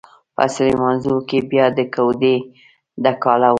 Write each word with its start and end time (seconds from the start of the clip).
په 0.35 0.43
سليمانزو 0.55 1.15
کې 1.29 1.39
بيا 1.51 1.65
د 1.77 1.79
کوډۍ 1.93 2.37
د 3.03 3.05
کاله 3.23 3.47
و. 3.49 3.49